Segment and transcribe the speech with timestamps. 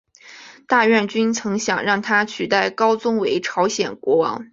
[0.65, 4.47] 大院君曾想让他取代高宗为朝鲜国王。